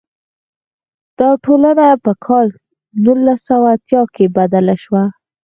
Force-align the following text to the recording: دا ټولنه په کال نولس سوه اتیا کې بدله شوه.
دا 1.19 1.29
ټولنه 1.43 1.91
په 2.03 2.11
کال 2.25 2.47
نولس 3.03 3.39
سوه 3.49 3.67
اتیا 3.75 4.01
کې 4.15 4.25
بدله 4.37 4.75
شوه. 4.83 5.03